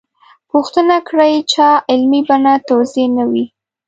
[0.51, 3.45] پوښتنه کړې چا علمي بڼه توضیح نه وي.